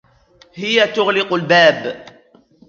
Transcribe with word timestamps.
هي 0.53 0.85
تغلق 0.87 1.33
الباب. 1.33 2.05